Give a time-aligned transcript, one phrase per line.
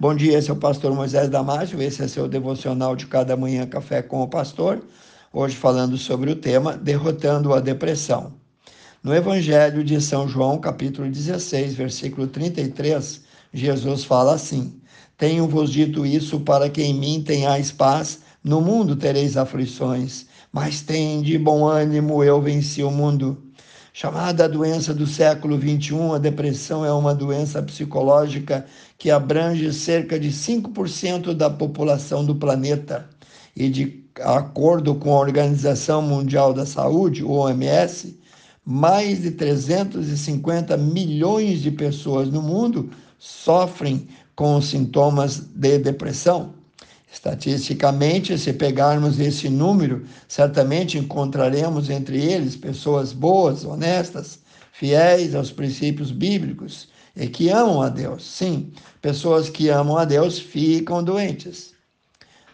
[0.00, 3.66] Bom dia, esse é o pastor Moisés Damásio, esse é seu devocional de cada manhã
[3.66, 4.82] Café com o Pastor.
[5.30, 8.32] Hoje falando sobre o tema Derrotando a Depressão.
[9.02, 13.20] No Evangelho de São João, capítulo 16, versículo 33,
[13.52, 14.80] Jesus fala assim:
[15.18, 20.82] Tenho-vos dito isso para que em mim tenhais paz, no mundo tereis aflições, mas
[21.22, 23.36] de bom ânimo, eu venci o mundo.
[23.92, 28.64] Chamada doença do século XXI, a depressão é uma doença psicológica
[28.96, 33.10] que abrange cerca de 5% da população do planeta.
[33.56, 38.16] E, de acordo com a Organização Mundial da Saúde, OMS,
[38.64, 46.54] mais de 350 milhões de pessoas no mundo sofrem com sintomas de depressão.
[47.12, 54.38] Estatisticamente, se pegarmos esse número, certamente encontraremos entre eles pessoas boas, honestas,
[54.72, 58.24] fiéis aos princípios bíblicos e que amam a Deus.
[58.24, 61.74] Sim, pessoas que amam a Deus ficam doentes.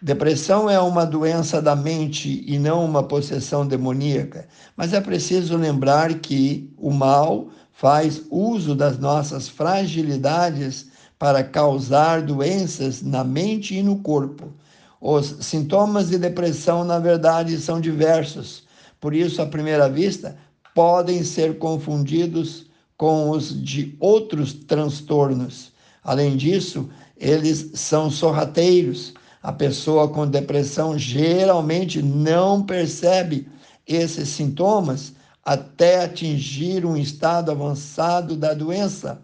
[0.00, 4.46] Depressão é uma doença da mente e não uma possessão demoníaca,
[4.76, 13.02] mas é preciso lembrar que o mal faz uso das nossas fragilidades para causar doenças
[13.02, 14.52] na mente e no corpo.
[15.00, 18.64] Os sintomas de depressão, na verdade, são diversos,
[19.00, 20.36] por isso, à primeira vista,
[20.74, 25.72] podem ser confundidos com os de outros transtornos.
[26.02, 29.12] Além disso, eles são sorrateiros.
[29.42, 33.46] A pessoa com depressão geralmente não percebe
[33.86, 35.12] esses sintomas
[35.44, 39.20] até atingir um estado avançado da doença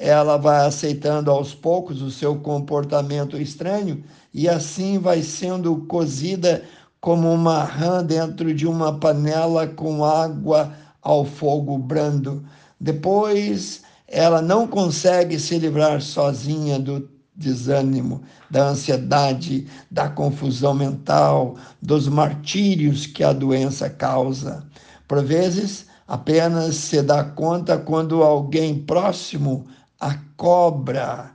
[0.00, 6.62] ela vai aceitando aos poucos o seu comportamento estranho e assim vai sendo cozida
[7.02, 12.42] como uma rã dentro de uma panela com água ao fogo brando.
[12.80, 17.06] Depois, ela não consegue se livrar sozinha do
[17.36, 24.64] desânimo, da ansiedade, da confusão mental, dos martírios que a doença causa.
[25.06, 29.66] Por vezes, apenas se dá conta quando alguém próximo
[30.00, 31.30] a cobra,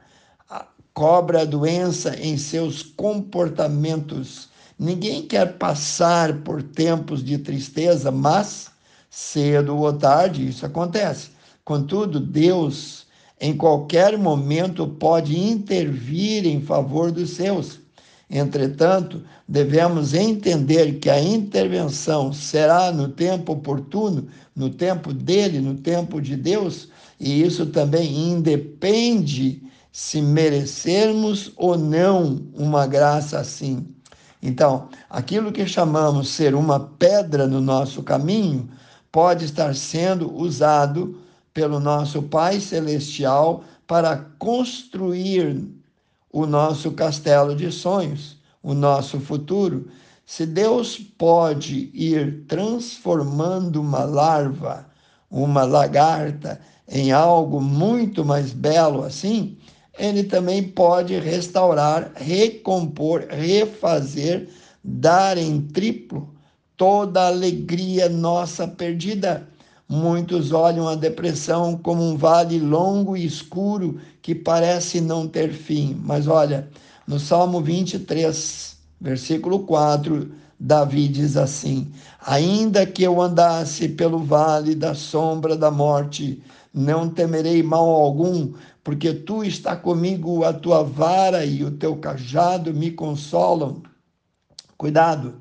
[0.50, 4.50] a cobra a doença em seus comportamentos.
[4.78, 8.72] Ninguém quer passar por tempos de tristeza, mas
[9.10, 11.30] cedo ou tarde isso acontece.
[11.64, 13.06] Contudo, Deus,
[13.40, 17.80] em qualquer momento, pode intervir em favor dos seus.
[18.30, 26.20] Entretanto, devemos entender que a intervenção será no tempo oportuno, no tempo dele, no tempo
[26.20, 33.88] de Deus, e isso também independe se merecermos ou não uma graça assim.
[34.42, 38.70] Então, aquilo que chamamos ser uma pedra no nosso caminho
[39.12, 41.18] pode estar sendo usado
[41.54, 45.64] pelo nosso Pai Celestial para construir
[46.36, 49.88] o nosso castelo de sonhos, o nosso futuro.
[50.26, 54.86] Se Deus pode ir transformando uma larva,
[55.32, 56.60] uma lagarta,
[56.90, 59.58] em algo muito mais belo assim,
[59.98, 64.50] ele também pode restaurar, recompor, refazer,
[64.84, 66.36] dar em triplo
[66.76, 69.48] toda a alegria nossa perdida.
[69.88, 75.96] Muitos olham a depressão como um vale longo e escuro que parece não ter fim.
[76.04, 76.68] Mas olha,
[77.08, 81.92] no Salmo 23, versículo 4, Davi diz assim:
[82.26, 86.42] Ainda que eu andasse pelo vale da sombra da morte,
[86.74, 88.54] não temerei mal algum,
[88.84, 93.84] porque tu está comigo, a tua vara e o teu cajado me consolam.
[94.78, 95.36] Cuidado,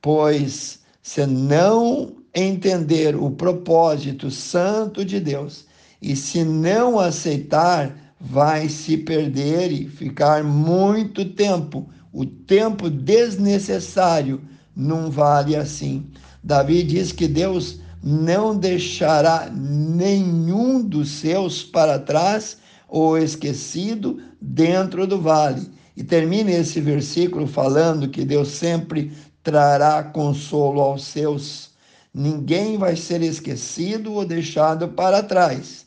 [0.00, 5.66] pois se não entender o propósito santo de Deus
[6.00, 14.40] e se não aceitar, vai se perder e ficar muito tempo, o tempo desnecessário
[14.74, 16.06] num vale assim.
[16.42, 22.56] Davi diz que Deus não deixará nenhum dos seus para trás
[22.88, 25.70] ou esquecido dentro do vale.
[25.96, 29.12] E termina esse versículo falando que Deus sempre
[29.42, 31.69] trará consolo aos seus.
[32.12, 35.86] Ninguém vai ser esquecido ou deixado para trás.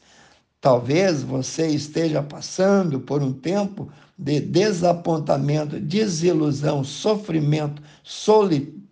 [0.61, 8.83] Talvez você esteja passando por um tempo de desapontamento, desilusão, sofrimento, solidão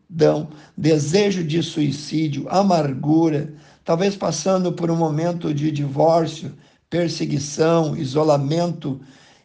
[0.78, 3.54] desejo de suicídio, amargura,
[3.86, 6.54] talvez passando por um momento de divórcio,
[6.90, 9.00] perseguição, isolamento.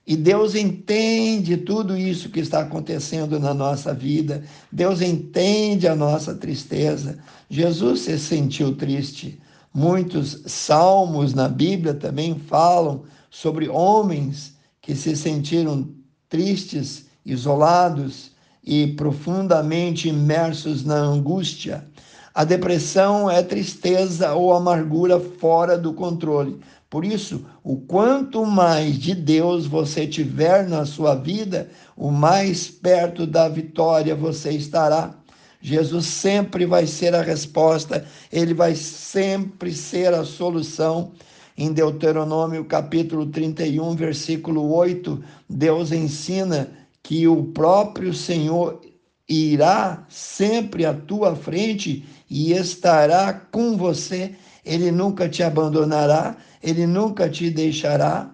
[0.06, 4.44] E Deus entende tudo isso que está acontecendo na nossa vida.
[4.70, 7.18] Deus entende a nossa tristeza.
[7.50, 9.40] Jesus se sentiu triste.
[9.74, 15.88] Muitos salmos na Bíblia também falam sobre homens que se sentiram
[16.28, 18.30] tristes, isolados
[18.64, 21.84] e profundamente imersos na angústia.
[22.32, 26.60] A depressão é tristeza ou amargura fora do controle.
[26.96, 33.26] Por isso, o quanto mais de Deus você tiver na sua vida, o mais perto
[33.26, 35.14] da vitória você estará.
[35.60, 41.12] Jesus sempre vai ser a resposta, ele vai sempre ser a solução.
[41.54, 46.70] Em Deuteronômio capítulo 31, versículo 8, Deus ensina
[47.02, 48.80] que o próprio Senhor
[49.28, 54.34] irá sempre à tua frente e estará com você.
[54.64, 58.28] Ele nunca te abandonará, ele nunca te deixará.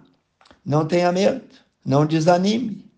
[0.65, 1.43] Não tenha medo,
[1.85, 2.91] não desanime.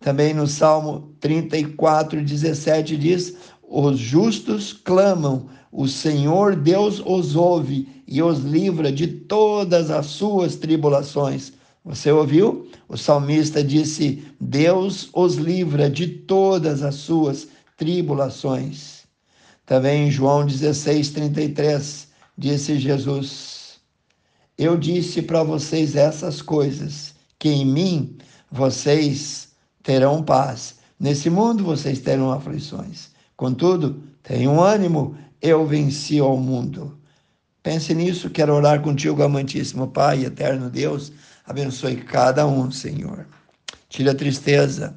[0.00, 8.22] Também no Salmo 34, 17 diz: os justos clamam, o Senhor Deus os ouve e
[8.22, 11.52] os livra de todas as suas tribulações.
[11.84, 12.66] Você ouviu?
[12.88, 17.46] O salmista disse: Deus os livra de todas as suas
[17.76, 19.02] tribulações.
[19.66, 22.08] Também em João 16, 33,
[22.38, 23.51] disse Jesus:
[24.56, 28.16] Eu disse para vocês essas coisas, que em mim
[28.50, 29.48] vocês
[29.82, 30.76] terão paz.
[30.98, 33.10] Nesse mundo vocês terão aflições.
[33.36, 36.96] Contudo, tenham ânimo, eu venci ao mundo.
[37.62, 41.12] Pense nisso, quero orar contigo, amantíssimo Pai, eterno Deus.
[41.44, 43.26] Abençoe cada um, Senhor.
[43.88, 44.96] Tire a tristeza,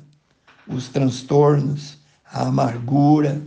[0.68, 1.98] os transtornos,
[2.32, 3.42] a amargura,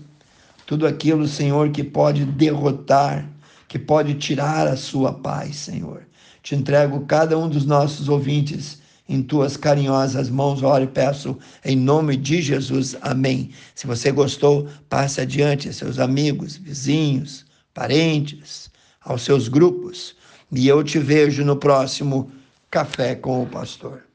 [0.67, 3.29] tudo aquilo, Senhor, que pode derrotar,
[3.69, 6.07] que pode tirar a sua paz, Senhor.
[6.43, 11.77] Te entrego cada um dos nossos ouvintes em tuas carinhosas mãos, oro e peço em
[11.77, 12.97] nome de Jesus.
[13.01, 13.51] Amém.
[13.75, 18.71] Se você gostou, passe adiante a seus amigos, vizinhos, parentes,
[19.01, 20.17] aos seus grupos.
[20.51, 22.31] E eu te vejo no próximo
[22.71, 24.08] Café com o Pastor.